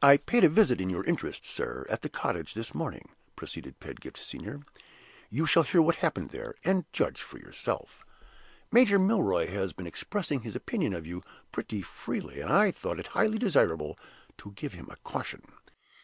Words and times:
"I 0.00 0.16
paid 0.16 0.44
a 0.44 0.48
visit, 0.48 0.80
in 0.80 0.88
your 0.90 1.02
interests, 1.04 1.50
sir, 1.50 1.84
at 1.90 2.02
the 2.02 2.08
cottage 2.08 2.54
this 2.54 2.72
morning," 2.72 3.08
proceeded 3.34 3.80
Pedgift 3.80 4.16
Senior. 4.16 4.60
"You 5.28 5.44
shall 5.44 5.64
hear 5.64 5.82
what 5.82 5.96
happened 5.96 6.30
there, 6.30 6.54
and 6.62 6.84
judge 6.92 7.20
for 7.20 7.36
yourself. 7.38 8.04
Major 8.70 9.00
Milroy 9.00 9.48
has 9.48 9.72
been 9.72 9.88
expressing 9.88 10.42
his 10.42 10.54
opinion 10.54 10.92
of 10.92 11.04
you 11.04 11.24
pretty 11.50 11.82
freely; 11.82 12.38
and 12.40 12.48
I 12.52 12.70
thought 12.70 13.00
it 13.00 13.08
highly 13.08 13.38
desirable 13.40 13.98
to 14.38 14.52
give 14.52 14.74
him 14.74 14.86
a 14.88 14.94
caution. 14.98 15.42